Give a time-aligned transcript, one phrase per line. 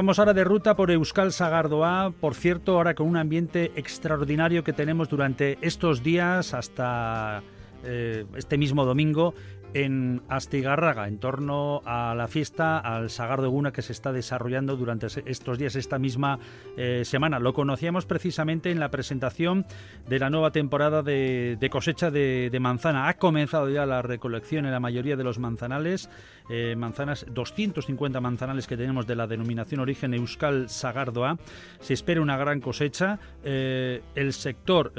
[0.00, 4.72] vamos ahora de ruta por Euskal Sagardoa, por cierto, ahora con un ambiente extraordinario que
[4.72, 7.42] tenemos durante estos días hasta
[7.84, 9.34] eh, este mismo domingo
[9.74, 14.76] en Astigarraga, en torno a la fiesta al Sagar de Guna que se está desarrollando
[14.76, 16.38] durante estos días, esta misma
[16.76, 17.38] eh, semana.
[17.38, 19.66] Lo conocíamos precisamente en la presentación
[20.08, 23.08] de la nueva temporada de, cosecha de, manzana.
[23.08, 26.10] Ha comenzado ya la recolección en la mayoría de los manzanales,
[26.50, 31.38] eh, manzanas, 250 manzanales que tenemos de la denominación origen Euskal Sagardoa.
[31.80, 33.18] Se espera una gran cosecha.
[33.44, 34.92] Eh, el sector,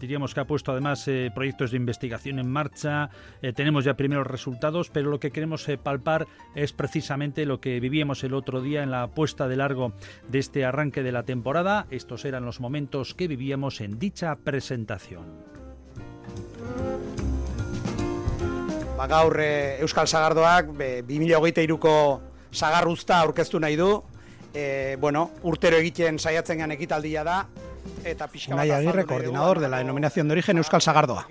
[0.00, 3.10] diríamos que ha puesto además proyectos de investigación en marcha
[3.58, 8.22] tenemos ya primeros resultados, pero lo que queremos eh, palpar es precisamente lo que vivíamos
[8.22, 9.94] el otro día en la puesta de largo
[10.28, 11.88] de este arranque de la temporada.
[11.90, 15.24] Estos eran los momentos que vivíamos en dicha presentación.
[18.96, 20.70] Ba, gaur e, Euskal Sagardoak
[21.10, 22.20] 2023ko
[22.52, 24.04] sagarruzta aurkeztu nahi du.
[24.54, 27.40] E, bueno, urtero egiten saiatzen gan ekitaldia da
[28.06, 31.26] eta pixka Unai Agirre, coordinador de la denominación de origen Euskal Sagardoa.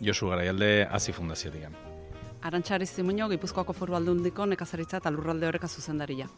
[0.00, 1.74] Josu Garaialde Azi Fundazio digan.
[2.42, 6.28] Arantxari Zimuño, Gipuzkoako foru aldundiko nekazaritza eta lurralde horreka zuzendaria.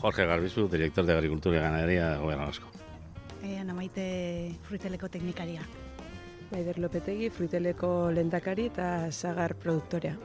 [0.00, 2.68] Jorge Garbizu, director de Agricultura y Ganadería, Gobierno Vasco.
[3.42, 5.62] Eh, Ana Maite, fruiteleko teknikaria.
[6.52, 10.16] Maider Lopetegi, fruiteleko lendakari eta sagar produktorea.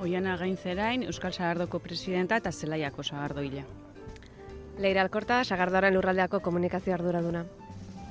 [0.00, 3.64] Oiana Gainzerain, Euskal Sagardoko presidenta eta Zelaiako Sagardoile.
[4.78, 7.44] Leira Alkorta, Sagardoaren lurraldeako komunikazio arduraduna.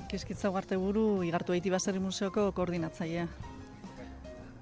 [0.09, 3.27] Keskitza ugarte buru, igartu eiti basari museoko koordinatzaia.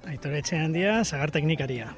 [0.08, 1.96] Aitor handia, sagar teknikaria.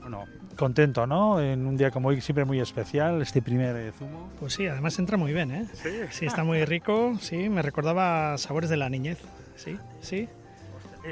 [0.00, 0.24] Bueno,
[0.56, 1.40] contento, ¿no?
[1.40, 4.30] En un día como hoy, siempre muy especial, este primer eh, zumo.
[4.38, 5.66] Pues sí, además entra muy bien, ¿eh?
[5.72, 5.90] Sí.
[6.10, 9.18] Sí, está muy rico, sí, me recordaba sabores de la niñez,
[9.56, 10.28] sí, sí.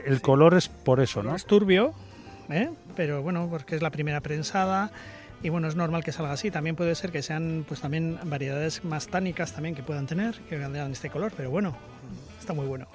[0.07, 1.35] El color es por eso, ¿no?
[1.35, 1.95] Es turbio,
[2.49, 2.71] ¿eh?
[2.95, 4.93] Pero bueno, porque es la primera prensada,
[5.43, 6.51] y bueno, es normal que salga así.
[6.51, 10.59] También puede ser que sean pues también variedades más tánicas también que puedan tener, que
[10.59, 11.77] den este color, pero bueno,
[12.39, 12.87] está muy bueno.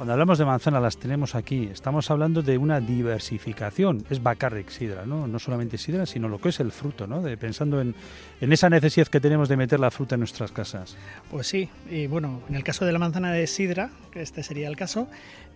[0.00, 5.04] Cuando hablamos de manzana las tenemos aquí, estamos hablando de una diversificación, es Bacarric sidra,
[5.04, 5.26] ¿no?
[5.26, 7.20] no solamente sidra, sino lo que es el fruto, ¿no?
[7.20, 7.94] de, pensando en,
[8.40, 10.96] en, esa necesidad que tenemos de meter la fruta en nuestras casas.
[11.30, 14.68] Pues sí, y bueno, en el caso de la manzana de sidra, que este sería
[14.68, 15.06] el caso,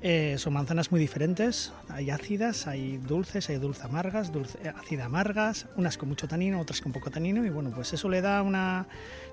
[0.07, 5.07] eh, son manzanas muy diferentes, hay ácidas, hay dulces, hay dulce amargas, dulce, eh, ácida
[5.07, 8.43] amargas, unas con mucho tanino, otras con poco tanino y bueno, pues eso le da
[8.43, 8.85] una...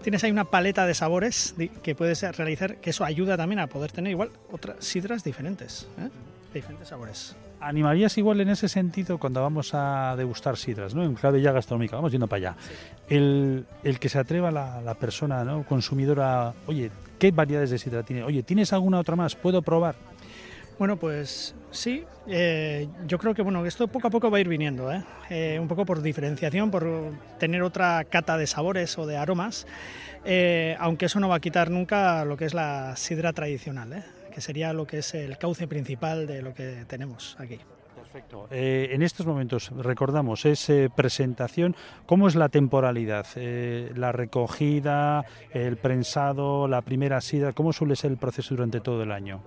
[0.01, 3.91] Tienes ahí una paleta de sabores que puedes realizar, que eso ayuda también a poder
[3.91, 6.07] tener igual otras sidras diferentes, ¿eh?
[6.53, 7.35] diferentes sabores.
[7.59, 11.03] ¿Animarías igual en ese sentido cuando vamos a degustar sidras, ¿no?
[11.03, 12.57] en clave ya gastronómica, vamos yendo para allá,
[13.09, 15.65] el, el, que se atreva la, la persona ¿no?
[15.65, 16.89] consumidora, oye,
[17.19, 18.23] ¿qué variedades de sidra tiene?
[18.23, 19.35] Oye, ¿tienes alguna otra más?
[19.35, 19.95] ¿Puedo probar?
[20.81, 24.47] Bueno, pues sí, eh, yo creo que bueno, esto poco a poco va a ir
[24.47, 25.03] viniendo, ¿eh?
[25.29, 29.67] Eh, un poco por diferenciación, por tener otra cata de sabores o de aromas,
[30.79, 34.03] aunque eso no va a quitar nunca lo que es la sidra tradicional,
[34.33, 37.59] que sería lo que es el cauce principal de lo que tenemos aquí.
[38.11, 38.47] Perfecto.
[38.51, 41.77] Eh, en estos momentos, recordamos, es presentación.
[42.05, 43.25] ¿Cómo es la temporalidad?
[43.35, 49.03] Eh, la recogida, el prensado, la primera sida, ¿cómo suele ser el proceso durante todo
[49.03, 49.43] el año?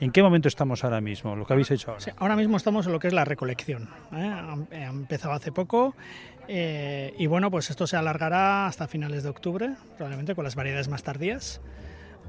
[0.00, 1.36] ¿En qué momento estamos ahora mismo?
[1.36, 2.14] Lo que habéis hecho ahora.
[2.16, 3.90] ahora mismo estamos en lo que es la recolección.
[4.12, 4.32] ¿eh?
[4.72, 5.94] Ha empezado hace poco.
[6.48, 11.02] y bueno, pues esto se alargará hasta finales de octubre, probablemente con las variedades más
[11.02, 11.60] tardías.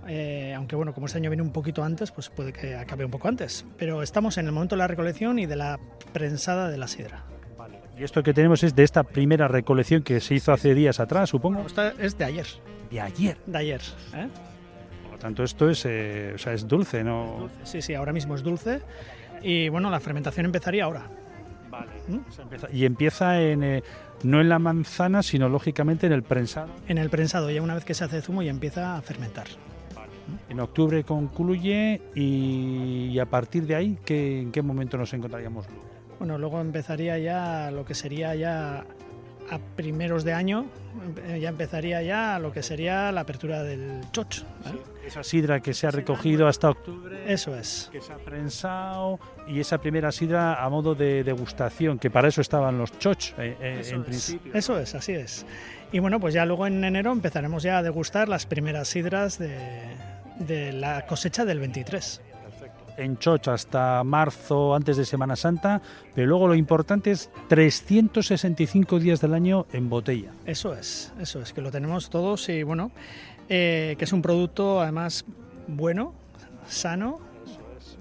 [0.08, 3.12] Eh, aunque bueno, como este año viene un poquito antes, pues puede que acabe un
[3.12, 3.66] poco antes.
[3.78, 5.80] Pero estamos en el momento de la recolección y de la
[6.14, 7.26] prensada de la sidra.
[8.00, 11.30] Y esto que tenemos es de esta primera recolección que se hizo hace días atrás,
[11.30, 11.66] supongo.
[11.66, 12.48] Esta es de ayer.
[12.90, 13.38] De ayer.
[13.46, 13.82] De ayer.
[14.16, 14.30] ¿eh?
[15.04, 17.50] Por lo tanto, esto es, eh, o sea, es dulce, ¿no?
[17.64, 18.80] Sí, sí, ahora mismo es dulce.
[19.42, 21.08] Y bueno, la fermentación empezaría ahora.
[21.70, 21.92] Vale.
[22.08, 22.20] ¿Mm?
[22.74, 23.84] y empieza en,
[24.24, 26.70] no en la manzana, sino lógicamente en el prensado.
[26.88, 29.48] En el prensado, ya una vez que se hace zumo, ya empieza a fermentar.
[30.50, 35.68] En octubre concluye y, a partir de ahí, ¿qué, ¿en qué momento nos encontraríamos?
[36.18, 38.84] Bueno, luego empezaría ya lo que sería ya
[39.50, 40.66] a primeros de año,
[41.40, 44.44] ya empezaría ya lo que sería la apertura del choch.
[45.06, 47.24] esa sidra que se ha recogido hasta octubre.
[47.32, 47.90] Eso es.
[47.92, 52.42] Que se ha prensado y esa primera sidra a modo de degustación, que para eso
[52.42, 54.54] estaban los choch eh, eh, en principio.
[54.54, 55.46] Eso es, así es.
[55.92, 59.58] Y bueno, pues ya luego en enero empezaremos ya a degustar las primeras sidras de,
[60.40, 62.22] de la cosecha del 23
[62.98, 65.82] en Choch hasta marzo, antes de Semana Santa,
[66.14, 70.32] pero luego lo importante es 365 días del año en botella.
[70.46, 72.92] Eso es, eso es, que lo tenemos todos y bueno,
[73.48, 75.24] eh, que es un producto además
[75.68, 76.14] bueno,
[76.68, 77.30] sano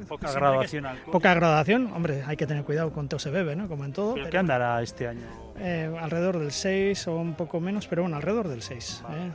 [0.07, 0.87] Poca graduación.
[1.11, 3.67] Poca graduación, hombre, hay que tener cuidado con todo se bebe, ¿no?
[3.69, 4.15] Como en todo.
[4.15, 5.27] ¿Pero qué andará este año?
[5.59, 9.03] Eh, alrededor del 6 o un poco menos, pero bueno, alrededor del 6.
[9.11, 9.33] ¿eh?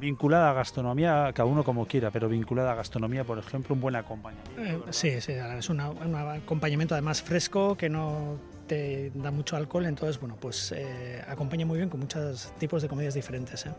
[0.00, 3.96] Vinculada a gastronomía, cada uno como quiera, pero vinculada a gastronomía, por ejemplo, un buen
[3.96, 4.60] acompañamiento.
[4.60, 8.36] Eh, sí, sí, es una- un acompañamiento además fresco que no
[8.66, 12.88] te da mucho alcohol, entonces, bueno, pues eh, acompaña muy bien con muchos tipos de
[12.88, 13.66] comidas diferentes.
[13.66, 13.70] ¿eh?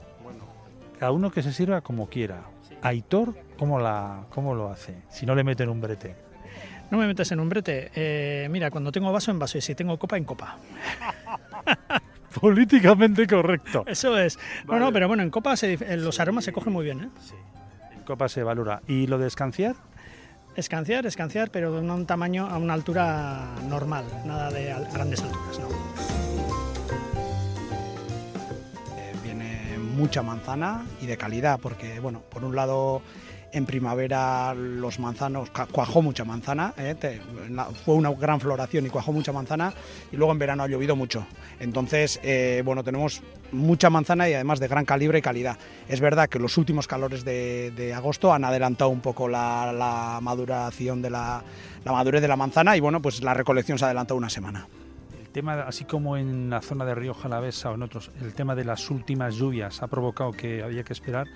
[1.00, 2.44] Cada uno que se sirva como quiera.
[2.81, 4.96] Aitor, ¿cómo, la, ¿cómo lo hace?
[5.10, 6.16] Si no le meten un brete.
[6.92, 7.92] No me metas en un brete.
[7.96, 10.57] Eh, mira, cuando tengo vaso, en vaso, y si tengo copa, en copa.
[12.42, 13.84] Políticamente correcto.
[13.88, 14.38] Eso es.
[14.68, 17.10] No, no, pero bueno, en copa se eh, los aromas se cogen muy bien, ¿eh?
[17.94, 18.82] En copa se valora.
[18.88, 19.76] ¿Y lo de escanciar?
[20.56, 25.68] Escanciar, escanciar, pero de un tamaño a una altura normal, nada de grandes alturas, ¿no?
[29.22, 33.02] viene mucha manzana y de calidad, porque, bueno, por un lado,
[33.56, 36.96] en primavera los manzanos, cuajó mucha manzana, ¿eh?
[37.86, 39.74] Fue una gran floración y cuajó mucha manzana,
[40.12, 41.25] y luego en verano ha llovido mucho.
[41.62, 43.22] Entonces, eh, bueno, tenemos
[43.54, 45.57] mucha manzana y además de gran calibre y calidad.
[45.88, 51.10] Es verdad que los últimos calores de, agosto han adelantado un poco la, maduración de
[51.10, 51.42] la,
[51.86, 54.68] la madurez de la manzana y, bueno, pues la recolección se ha adelantado una semana.
[55.18, 58.54] El tema, así como en la zona de Río Jalavesa o en otros, el tema
[58.54, 61.28] de las últimas lluvias ha provocado que había que esperar,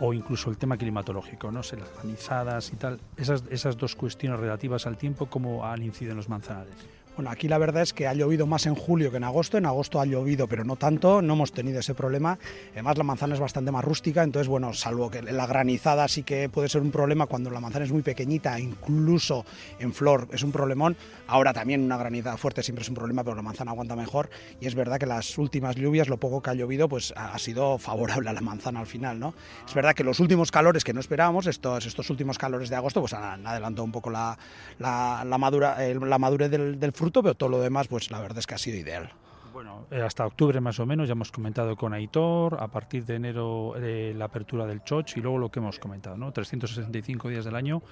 [0.00, 4.40] o incluso el tema climatológico, no sé, las granizadas y tal, esas, esas dos cuestiones
[4.40, 6.74] relativas al tiempo, ¿cómo han incidido en los manzanares?
[7.14, 9.58] Bueno, aquí la verdad es que ha llovido más en julio que en agosto.
[9.58, 11.20] En agosto ha llovido, pero no tanto.
[11.20, 12.38] No hemos tenido ese problema.
[12.72, 16.48] Además, la manzana es bastante más rústica, entonces, bueno, salvo que la granizada sí que
[16.48, 19.44] puede ser un problema cuando la manzana es muy pequeñita, incluso
[19.78, 20.96] en flor es un problemón.
[21.26, 24.30] Ahora también una granizada fuerte siempre es un problema, pero la manzana aguanta mejor.
[24.58, 27.76] Y es verdad que las últimas lluvias, lo poco que ha llovido, pues ha sido
[27.76, 29.34] favorable a la manzana al final, ¿no?
[29.68, 33.00] Es verdad que los últimos calores que no esperábamos, estos, estos últimos calores de agosto,
[33.00, 34.38] pues han, adelantado un poco la,
[34.78, 38.38] la, madura, el- la madurez del, del fruto, pero todo lo demás, pues la verdad
[38.38, 39.10] es que ha sido ideal.
[39.52, 43.16] Bueno, eh, hasta octubre más o menos, ya hemos comentado con Aitor, a partir de
[43.16, 46.30] enero eh, la apertura del Choch y luego lo que hemos comentado, ¿no?
[46.30, 47.82] 365 días del año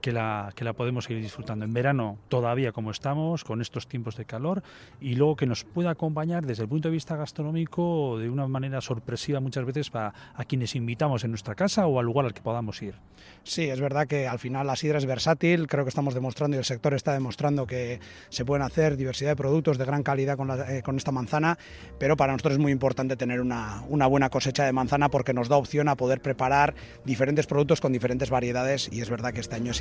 [0.00, 1.64] que la, que la podemos seguir disfrutando.
[1.64, 4.62] En verano todavía como estamos, con estos tiempos de calor,
[5.00, 8.80] y luego que nos pueda acompañar desde el punto de vista gastronómico de una manera
[8.80, 12.42] sorpresiva muchas veces para a quienes invitamos en nuestra casa o al lugar al que
[12.42, 12.94] podamos ir.
[13.42, 16.58] Sí, es verdad que al final la sidra es versátil, creo que estamos demostrando y
[16.58, 17.98] el sector está demostrando que
[18.28, 21.58] se pueden hacer diversidad de productos de gran calidad con, la- eh, con esta manzana,
[21.98, 25.48] pero para nosotros es muy importante tener una, una buena cosecha de manzana porque nos
[25.48, 29.56] da opción a poder preparar diferentes productos con diferentes variedades y es verdad que este
[29.56, 29.80] año es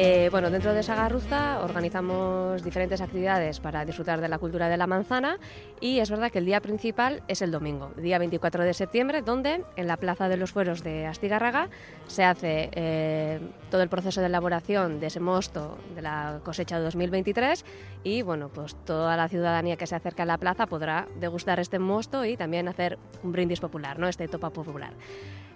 [0.00, 4.86] Eh, bueno, dentro de Sagarruza organizamos diferentes actividades para disfrutar de la cultura de la
[4.86, 5.38] manzana
[5.80, 9.64] y es verdad que el día principal es el domingo, día 24 de septiembre, donde
[9.74, 11.68] en la Plaza de los Fueros de Astigarraga
[12.06, 13.40] se hace eh,
[13.72, 17.64] todo el proceso de elaboración de ese mosto de la cosecha 2023
[18.04, 21.80] y bueno, pues toda la ciudadanía que se acerca a la plaza podrá degustar este
[21.80, 24.06] mosto y también hacer un brindis popular, ¿no?
[24.06, 24.92] este topa popular.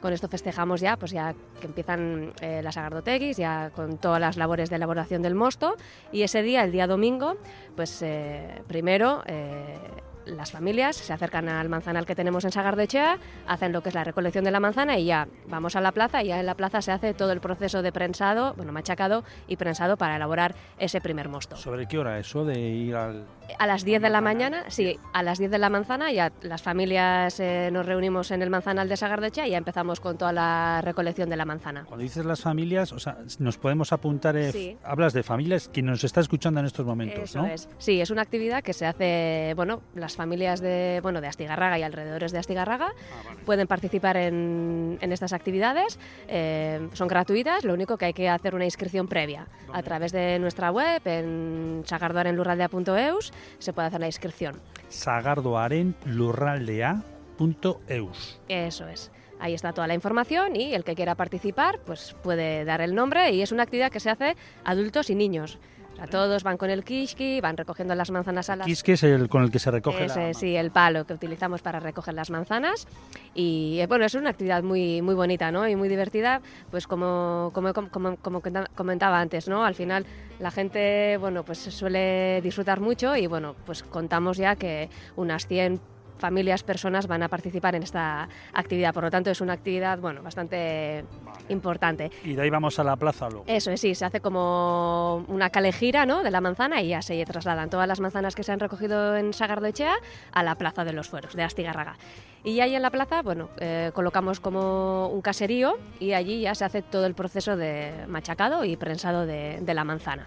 [0.03, 4.37] Con esto festejamos ya, pues ya que empiezan eh, las agardoteguis, ya con todas las
[4.37, 5.77] labores de elaboración del mosto.
[6.11, 7.37] Y ese día, el día domingo,
[7.77, 9.79] pues eh, primero eh,
[10.27, 14.05] las familias se acercan al manzanal que tenemos en Sagardechea, hacen lo que es la
[14.05, 16.83] recolección de la manzana y ya vamos a la plaza y ya en la plaza
[16.83, 21.29] se hace todo el proceso de prensado, bueno, machacado y prensado para elaborar ese primer
[21.29, 21.57] mosto.
[21.57, 23.25] ¿Sobre qué hora eso de ir al...?
[23.59, 26.63] A las 10 de la mañana, sí, a las 10 de la manzana ya las
[26.63, 30.81] familias eh, nos reunimos en el manzanal de Sagardechea y ya empezamos con toda la
[30.83, 31.85] recolección de la manzana.
[31.85, 34.77] Cuando dices las familias, o sea, nos podemos apuntar, eh, Sí.
[34.83, 37.47] hablas de familias, quien nos está escuchando en estos momentos, Eso ¿no?
[37.47, 37.69] es.
[37.79, 41.83] Sí, es una actividad que se hace, bueno, las familias de, bueno, de Astigarraga y
[41.83, 45.99] alrededores de Astigarraga Ah, pueden participar en, en estas actividades.
[46.29, 50.39] eh, son gratuitas, lo único que hay que hacer una inscripción previa a través de
[50.39, 54.61] nuestra web en sagardoarenlurraldea.eus se puede hacer la inscripción.
[54.89, 58.41] sagardoaren lurraldea.eus.
[58.49, 59.11] Eso es.
[59.41, 63.33] Ahí está toda la información y el que quiera participar pues puede dar el nombre
[63.33, 65.59] y es una actividad que se hace adultos y niños.
[65.97, 69.29] Sea, todos van con el kishki, van recogiendo las manzanas a las Quisque es el
[69.29, 70.35] con el que se recoge Ese, la...
[70.35, 72.87] sí, el palo que utilizamos para recoger las manzanas.
[73.35, 75.69] Y eh, bueno, es una actividad muy, muy bonita ¿no?
[75.69, 79.65] y muy divertida, pues como, como, como, como comenta- comentaba antes, ¿no?
[79.65, 80.07] Al final
[80.39, 85.81] la gente bueno, pues suele disfrutar mucho y bueno, pues contamos ya que unas 100
[86.19, 88.95] familias, personas van a participar en esta actividad.
[88.95, 91.05] Por lo tanto, es una actividad bueno, bastante
[91.49, 92.11] importante.
[92.25, 93.45] Y de ahí vamos a la plaza luego.
[93.47, 96.23] Eso es, sí, se hace como una calejira ¿no?
[96.23, 99.33] de la manzana y ya se trasladan todas las manzanas que se han recogido en
[99.33, 99.95] Sagardoechea
[100.33, 101.97] a la plaza de los fueros, de Astigarraga.
[102.45, 106.65] Y ahí en la plaza, bueno, eh, colocamos como un caserío y allí ya se
[106.65, 110.27] hace todo el proceso de machacado y prensado de, de la manzana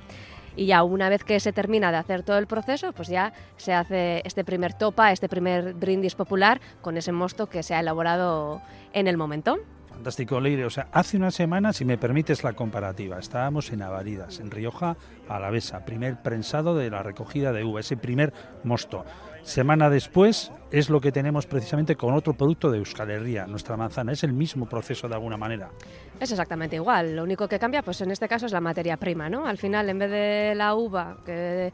[0.55, 3.74] y ya una vez que se termina de hacer todo el proceso, pues ya se
[3.74, 8.62] hace este primer topa, este primer brindis popular con ese mosto que se ha elaborado
[8.93, 9.59] en el momento.
[10.05, 10.65] Fantástico, Leire.
[10.65, 14.97] O sea, hace una semana, si me permites la comparativa, estábamos en Avaridas, en Rioja
[15.27, 18.31] Alavesa, primer prensado de la recogida de uva, ese primer
[18.63, 19.03] mosto.
[19.41, 24.12] Semana después es lo que tenemos precisamente con otro producto de Euskal Herria, nuestra manzana.
[24.12, 25.71] Es el mismo proceso de alguna manera.
[26.19, 27.15] Es exactamente igual.
[27.15, 29.47] Lo único que cambia, pues en este caso es la materia prima, ¿no?
[29.47, 31.74] Al final, en vez de la uva que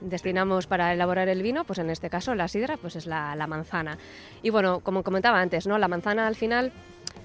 [0.00, 3.46] destinamos para elaborar el vino, pues en este caso la sidra, pues es la, la
[3.46, 3.98] manzana.
[4.42, 5.78] Y bueno, como comentaba antes, ¿no?
[5.78, 6.72] La manzana al final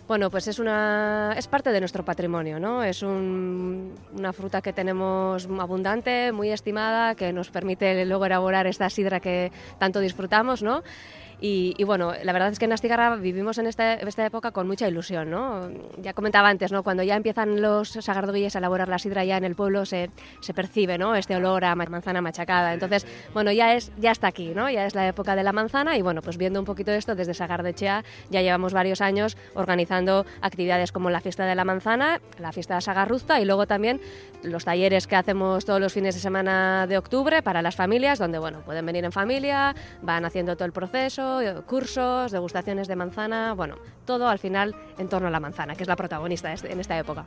[0.07, 2.83] bueno, pues es, una, es parte de nuestro patrimonio, ¿no?
[2.83, 8.87] Es un, una fruta que tenemos abundante, muy estimada, que nos permite luego elaborar esta
[8.91, 10.83] sidra que tanto disfrutamos, ¿no?
[11.41, 14.87] Y, bueno, la verdad es que en Astigarra vivimos en esta, esta, época con mucha
[14.87, 15.69] ilusión, ¿no?
[16.01, 16.83] Ya comentaba antes, ¿no?
[16.83, 20.53] Cuando ya empiezan los sagardoguilles a elaborar la sidra ya en el pueblo se, se
[20.53, 21.15] percibe, ¿no?
[21.15, 22.73] Este olor a manzana machacada.
[22.73, 24.69] Entonces, bueno, ya, es, ya está aquí, ¿no?
[24.69, 27.33] Ya es la época de la manzana y bueno, pues viendo un poquito esto desde
[27.33, 32.75] Sagardechea ya llevamos varios años organizando actividades como la fiesta de la manzana, la fiesta
[32.75, 34.01] de Sagarruzta y luego también
[34.43, 38.37] los talleres que hacemos todos los fines de semana de octubre para las familias, donde,
[38.37, 41.24] bueno, pueden venir en familia, van haciendo todo el proceso,
[41.65, 45.89] cursos, degustaciones de manzana, bueno, todo al final en torno a la manzana, que es
[45.89, 47.25] la protagonista este, en esta época.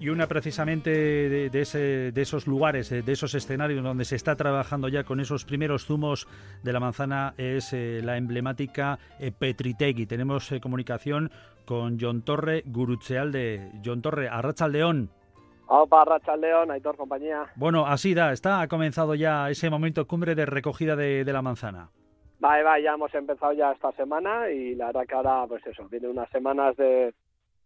[0.00, 5.18] Y una precisamente de, esos lugares, de esos escenarios donde se está trabajando ya con
[5.18, 6.28] esos primeros zumos
[6.62, 10.06] de la manzana es eh, la emblemática eh, Petritegui.
[10.06, 11.32] Tenemos eh, comunicación
[11.64, 15.10] con John Torre, Gurutzeal de John Torre, Arrachaldeón.
[15.70, 16.04] Opa,
[16.38, 17.46] León, Aitor, compañía.
[17.54, 21.90] Bueno, así da, está, ha comenzado ya ese momento cumbre de recogida de, la manzana.
[22.42, 25.86] Va, va, ya hemos empezado ya esta semana y la verdad que ahora, pues eso,
[25.90, 27.12] viene unas semanas de,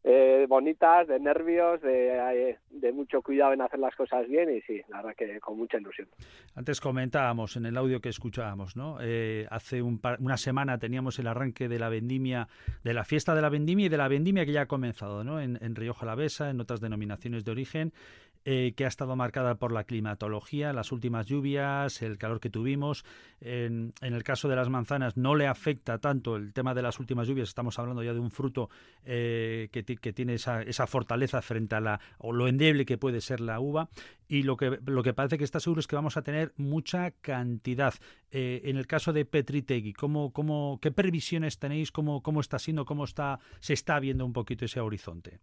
[0.04, 4.80] eh, bonitas, de nervios, de, de, mucho cuidado en hacer las cosas bien y sí,
[4.88, 6.08] la verdad que con mucha ilusión.
[6.56, 8.98] Antes comentábamos en el audio que escuchábamos, ¿no?
[9.00, 12.48] Eh, hace un una semana teníamos el arranque de la vendimia,
[12.82, 15.40] de la fiesta de la vendimia y de la vendimia que ya ha comenzado, ¿no?
[15.40, 17.92] En, en Rioja Alavesa, en otras denominaciones de origen
[18.44, 23.04] eh, que ha estado marcada por la climatología, las últimas lluvias, el calor que tuvimos.
[23.40, 27.28] En, el caso de las manzanas no le afecta tanto el tema de las últimas
[27.28, 28.68] lluvias, estamos hablando ya de un fruto
[29.04, 33.60] eh, que, tiene esa, fortaleza frente a la, o lo endeble que puede ser la
[33.60, 33.88] uva.
[34.26, 37.10] Y lo que, lo que parece que está seguro es que vamos a tener mucha
[37.10, 37.94] cantidad.
[38.30, 41.92] Eh, en el caso de Petritegui, ¿cómo, cómo, ¿qué previsiones tenéis?
[41.92, 42.84] ¿Cómo, ¿Cómo está siendo?
[42.86, 45.38] ¿Cómo está, se está viendo un poquito ese horizonte?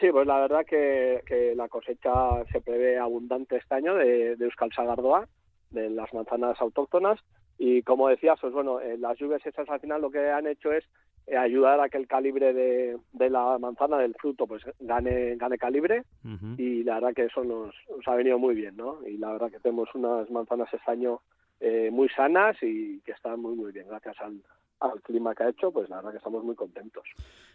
[0.00, 4.44] Sí, pues la verdad que, que la cosecha se prevé abundante este año de, de
[4.44, 5.28] Euskal Sagardoa,
[5.70, 7.20] de las manzanas autóctonas,
[7.58, 10.72] y como decías, pues bueno, eh, las lluvias estas al final lo que han hecho
[10.72, 10.84] es
[11.26, 15.58] eh, ayudar a que el calibre de, de, la manzana, del fruto, pues gane, gane
[15.58, 16.02] calibre,
[16.58, 18.98] y la verdad que eso nos, nos, ha venido muy bien, ¿no?
[19.06, 21.20] Y la verdad que tenemos unas manzanas este año
[21.60, 24.42] eh, muy sanas y que están muy, muy bien, gracias al,
[24.80, 27.04] al clima que ha hecho, pues la verdad que estamos muy contentos.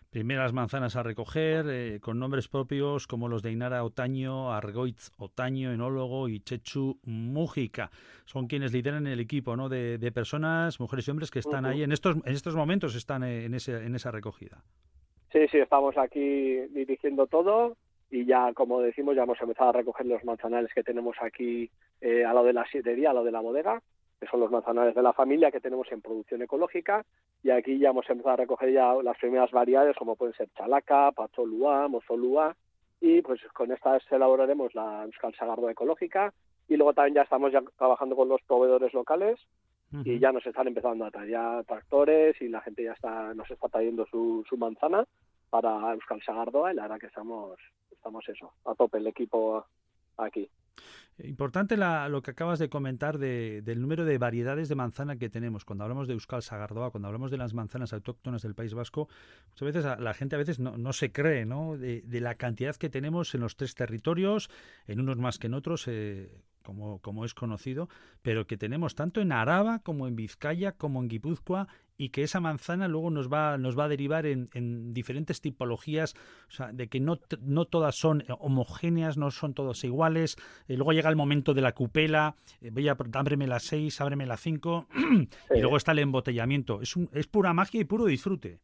[0.09, 5.71] Primeras manzanas a recoger, eh, con nombres propios como los de Inara Otaño, Argoitz Otaño,
[5.71, 7.91] enólogo y Chechu Mújica.
[8.25, 9.69] Son quienes lideran el equipo ¿no?
[9.69, 13.45] de, personas, mujeres y hombres que están ahí, en estos, en estos momentos están eh,
[13.45, 14.63] en, ese, en esa recogida.
[15.31, 17.77] Sí, sí, estamos aquí dirigiendo todo
[18.09, 21.69] y ya, como decimos, ya hemos empezado a recoger los manzanales que tenemos aquí
[22.01, 23.81] eh, a lo de la sidería, a lo de la bodega
[24.19, 27.05] que son los manzanares de la familia que tenemos en producción ecológica
[27.41, 31.11] y aquí ya hemos empezado a recoger ya las primeras variedades como pueden ser chalaca,
[31.11, 32.55] pacholúa, mozolúa
[32.99, 36.33] y pues con estas elaboraremos la Euskal Sagardo ecológica
[36.67, 39.39] y luego también ya estamos ya trabajando con los proveedores locales
[40.03, 43.49] y ya nos están empezando a traer ya tractores y la gente ya está nos
[43.49, 45.05] está trayendo su, su manzana
[45.49, 47.57] para Euskal Sagardoa y la verdad que estamos
[47.91, 49.65] estamos eso a tope el equipo
[50.17, 50.49] aquí
[51.23, 55.65] Importante lo que acabas de comentar del número de variedades de manzana que tenemos.
[55.65, 59.09] Cuando hablamos de Euskal Sagardoa, cuando hablamos de las manzanas autóctonas del País Vasco,
[59.49, 61.77] muchas veces la gente a veces no, se cree ¿no?
[61.77, 64.49] De, la cantidad que tenemos en los tres territorios,
[64.87, 65.87] en unos más que en otros.
[65.87, 67.89] Eh, como, como es conocido,
[68.21, 72.39] pero que tenemos tanto en Araba como en Vizcaya como en Guipúzcoa y que esa
[72.39, 76.13] manzana luego nos va, nos va a derivar en, en diferentes tipologías,
[76.47, 80.37] o sea, de que no, no todas son homogéneas, no son todas iguales.
[80.67, 84.27] Eh, luego llega el momento de la cupela, eh, voy a, ábreme la 6, ábreme
[84.27, 84.87] la 5,
[85.55, 86.81] y luego está el embotellamiento.
[86.81, 88.59] Es, un, es pura magia y puro disfrute.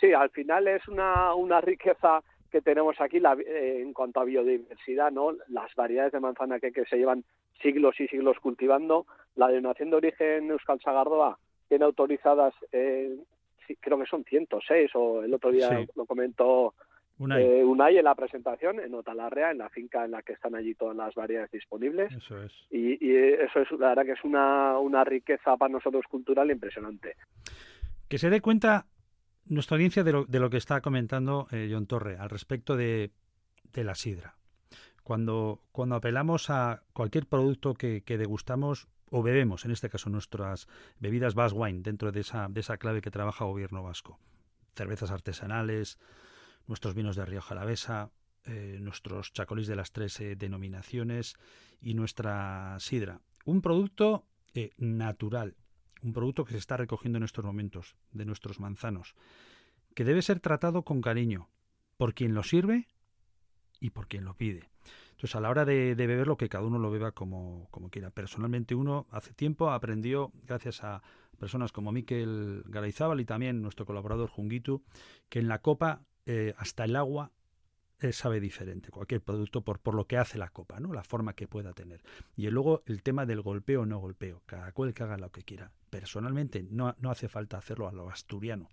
[0.00, 4.24] Sí, al final es una, una riqueza que tenemos aquí la, eh, en cuanto a
[4.24, 5.32] biodiversidad, ¿no?
[5.48, 7.24] Las variedades de manzana que, que se llevan
[7.62, 9.06] siglos y siglos cultivando.
[9.36, 11.38] La denominación de origen Euskal Sagardoa
[11.68, 13.16] tiene autorizadas, eh,
[13.80, 16.74] creo que son 106, o el otro día lo comentó
[17.18, 17.42] Unai.
[17.42, 20.74] Eh, Unai en la presentación, en Otalarrea, en la finca en la que están allí
[20.74, 22.12] todas las variedades disponibles.
[22.12, 22.52] Eso es.
[22.70, 27.16] Y, y eso es, la verdad que es una, una riqueza para nosotros cultural impresionante.
[28.08, 28.86] Que se dé cuenta
[29.46, 33.10] nuestra audiencia de lo, de lo que está comentando eh, John Torre al respecto de,
[33.72, 34.36] de, la sidra.
[35.08, 40.68] Cuando, cuando apelamos a cualquier producto que, que, degustamos o bebemos, en este caso nuestras
[40.98, 44.18] bebidas Bass Wine, dentro de esa, de esa clave que trabaja gobierno vasco,
[44.76, 45.98] cervezas artesanales,
[46.66, 48.10] nuestros vinos de Rioja Alavesa,
[48.44, 51.36] eh, nuestros chacolís de las tres eh, denominaciones
[51.80, 53.22] y nuestra sidra.
[53.46, 55.56] Un producto eh, natural,
[56.02, 59.14] un producto que se está recogiendo en estos momentos de nuestros manzanos,
[59.94, 61.48] que debe ser tratado con cariño
[61.96, 62.88] por quien lo sirve
[63.80, 64.70] y por quien lo pide.
[65.10, 68.10] Entonces, a la hora de, de beberlo, que cada uno lo beba como, como, quiera.
[68.10, 71.02] Personalmente, uno hace tiempo aprendió, gracias a
[71.38, 74.82] personas como Miquel Garayzábal y también nuestro colaborador Junguitu,
[75.28, 77.32] que en la copa eh, hasta el agua
[78.00, 80.92] eh, sabe diferente, cualquier producto por, por lo que hace la copa, ¿no?
[80.92, 82.00] la forma que pueda tener.
[82.36, 85.42] Y luego el tema del golpeo o no golpeo, cada cual que haga lo que
[85.42, 85.72] quiera.
[85.90, 88.68] Personalmente no, no hace falta hacerlo a lo asturiano,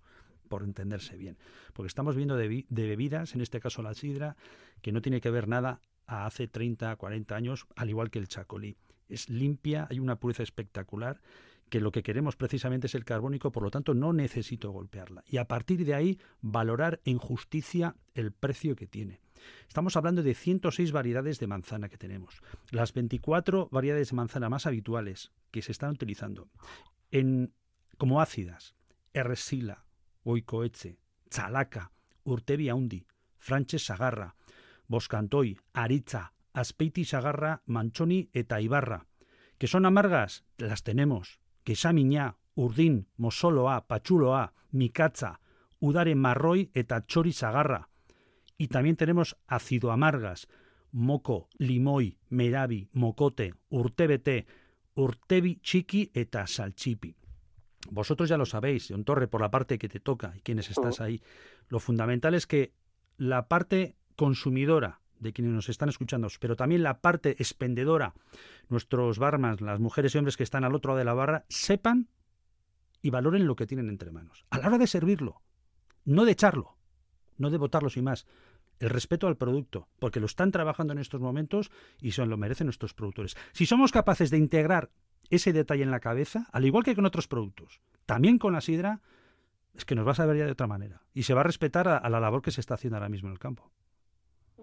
[0.48, 1.38] por entenderse bien,
[1.74, 4.36] porque estamos viendo de, bebidas, en este caso la sidra,
[4.82, 8.28] que no tiene que ver nada a hace 30, 40 años, al igual que el
[8.28, 8.78] chacolí.
[9.10, 11.22] Es limpia, hay una pureza espectacular
[11.70, 15.24] que lo que queremos precisamente es el carbónico, por lo tanto no necesito golpearla.
[15.28, 19.22] Y a partir de ahí valorar en justicia el precio que tiene.
[19.68, 24.66] Estamos hablando de 106 variedades de manzana que tenemos, las 24 variedades de manzana más
[24.66, 26.50] habituales que se están utilizando
[27.12, 27.54] en,
[27.98, 28.76] como ácidas,
[29.14, 29.85] Erresila,
[30.26, 30.98] Oikoetze,
[31.30, 31.92] Chalaca,
[32.26, 33.06] Urtebi Aundi,
[33.38, 34.36] Franches Sagarra,
[34.88, 39.06] Boscantoi, Aritza, Aspeiti Sagarra, Manchoni eta Ibarra.
[39.58, 40.44] ¿Que son amargas?
[40.58, 41.40] Las tenemos.
[41.64, 45.40] Quesamiñá, Urdin, Mosoloa, Pachuloa, Mikatza,
[45.80, 47.90] Udare Marroi eta Chori Sagarra.
[48.58, 50.48] Y también tenemos ácido amargas,
[50.92, 54.46] Moco, Limoi, Merabi, Mocote, Urtebete,
[54.96, 57.16] Urtebi Chiqui eta Salchipi.
[57.90, 61.02] Vosotros ya lo sabéis, Don Torre, por la parte que te toca y quienes estás
[61.02, 61.22] ahí.
[61.70, 62.74] Lo fundamental es que
[63.18, 68.14] la parte consumidora de quienes nos están escuchando, pero también la parte expendedora,
[68.70, 72.10] nuestros barmas, las mujeres y hombres que están al otro lado de la barra, sepan
[73.02, 74.46] y valoren lo que tienen entre manos.
[74.50, 75.42] A la hora de servirlo,
[76.06, 76.78] no de echarlo,
[77.38, 78.26] no de botarlo sin más.
[78.80, 82.68] El respeto al producto, porque lo están trabajando en estos momentos y se lo merecen
[82.68, 83.36] nuestros productores.
[83.54, 84.90] Si somos capaces de integrar
[85.30, 89.02] ese detalle en la cabeza, al igual que con otros productos, también con la sidra,
[89.76, 91.02] es que nos va a saber ya de otra manera.
[91.14, 93.34] Y se va a respetar a, la labor que se está haciendo ahora mismo en
[93.34, 93.70] el campo.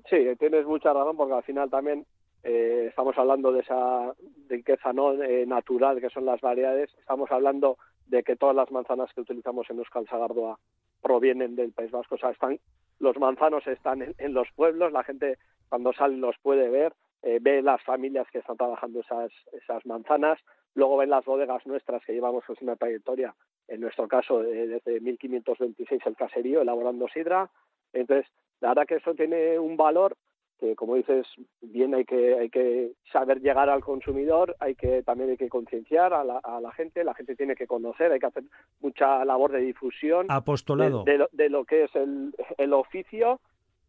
[0.08, 2.06] Sí, tienes mucha razón porque al final también
[2.42, 4.12] eh, estamos hablando de esa
[4.48, 6.90] riqueza no eh, natural que son las variedades.
[6.98, 10.58] Estamos hablando de que todas las manzanas que utilizamos en Euskal Sagardoa
[11.00, 12.16] provienen del País Vasco.
[12.16, 12.58] O sea, están,
[13.02, 15.36] los manzanos están en, los pueblos, la gente
[15.68, 20.38] cuando sale los puede ver, eh, ve las familias que están trabajando esas, esas manzanas,
[20.74, 23.34] luego ven las bodegas nuestras que llevamos pues, una trayectoria,
[23.66, 27.50] en nuestro caso eh, desde 1526 el caserío, elaborando sidra.
[27.92, 30.16] Entonces, la verdad que eso tiene un valor
[30.62, 31.26] que, como dices,
[31.60, 36.14] bien hay que, hay que saber llegar al consumidor, hay que también hay que concienciar
[36.14, 38.44] a la, a la gente, la gente tiene que conocer, hay que hacer
[38.80, 40.26] mucha labor de difusión.
[40.28, 41.02] Apostolado.
[41.02, 43.40] De, de, lo, de lo, que es el, el oficio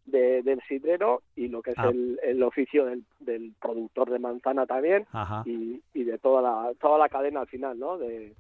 [0.06, 1.90] de, del sidrero y lo que es ah.
[1.90, 5.06] el, el, oficio del, del, productor de manzana también
[5.46, 8.00] y, y, de toda la, toda la cadena al final, ¿no?
[8.00, 8.34] De,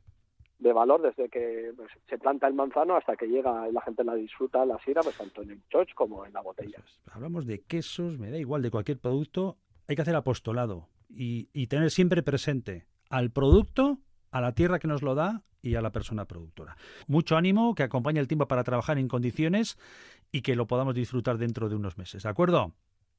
[0.63, 4.03] de valor desde que pues, se planta el manzano hasta que llega y la gente
[4.03, 6.81] la disfruta, la sidra, pues tanto en el choch como en la botella.
[7.11, 11.67] Hablamos de quesos, me da igual, de cualquier producto, hay que hacer apostolado y, y
[11.67, 13.99] tener siempre presente al producto,
[14.31, 16.75] a la tierra que nos lo da y a la persona productora.
[17.07, 19.77] Mucho ánimo, que acompañe el tiempo para trabajar en condiciones
[20.31, 22.73] y que lo podamos disfrutar dentro de unos meses, ¿de acuerdo?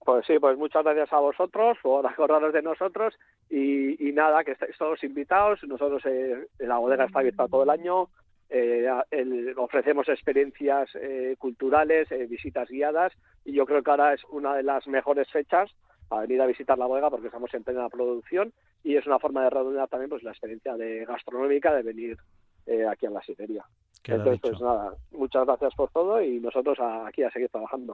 [0.05, 3.14] Pues sí, pues muchas gracias a vosotros por acordaros de nosotros
[3.49, 5.61] y, y nada, que estáis todos invitados.
[5.64, 8.09] Nosotros, eh, la bodega está abierta todo el año.
[8.51, 13.12] Eh, el, ofrecemos experiencias eh, culturales, eh, visitas guiadas
[13.45, 15.71] y yo creo que ahora es una de las mejores fechas
[16.11, 18.53] a venir a visitar la bodega porque estamos en plena producción
[18.85, 22.19] y es una forma de redondear también pues la experiencia de gastronómica de venir
[22.67, 23.64] eh, aquí a la sidería.
[24.03, 27.93] Queda Entonces, pues nada, muchas gracias por todo y nosotros a- aquí a seguir trabajando.